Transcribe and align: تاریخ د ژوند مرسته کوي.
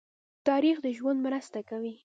تاریخ 0.47 0.77
د 0.85 0.87
ژوند 0.97 1.19
مرسته 1.25 1.59
کوي. 1.69 1.95